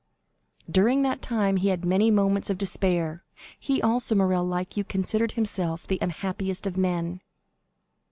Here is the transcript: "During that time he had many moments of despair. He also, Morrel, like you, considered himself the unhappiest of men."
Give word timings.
"During 0.67 1.03
that 1.03 1.21
time 1.21 1.57
he 1.57 1.67
had 1.67 1.85
many 1.85 2.09
moments 2.09 2.49
of 2.49 2.57
despair. 2.57 3.23
He 3.59 3.79
also, 3.83 4.15
Morrel, 4.15 4.43
like 4.43 4.75
you, 4.75 4.83
considered 4.83 5.33
himself 5.33 5.85
the 5.85 5.99
unhappiest 6.01 6.65
of 6.65 6.75
men." 6.75 7.21